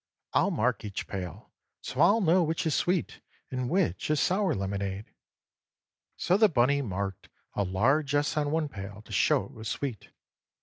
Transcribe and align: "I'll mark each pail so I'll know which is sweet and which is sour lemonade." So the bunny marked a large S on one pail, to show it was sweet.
"I'll 0.33 0.49
mark 0.49 0.83
each 0.83 1.05
pail 1.05 1.51
so 1.81 2.01
I'll 2.01 2.21
know 2.21 2.41
which 2.41 2.65
is 2.65 2.73
sweet 2.73 3.21
and 3.51 3.69
which 3.69 4.09
is 4.09 4.19
sour 4.19 4.55
lemonade." 4.55 5.05
So 6.17 6.37
the 6.37 6.49
bunny 6.49 6.81
marked 6.81 7.29
a 7.53 7.61
large 7.61 8.15
S 8.15 8.35
on 8.35 8.49
one 8.49 8.67
pail, 8.67 9.03
to 9.03 9.11
show 9.11 9.45
it 9.45 9.51
was 9.51 9.67
sweet. 9.67 10.09